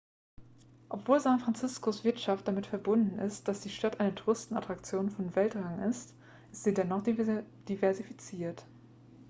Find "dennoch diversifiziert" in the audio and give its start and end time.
6.73-8.65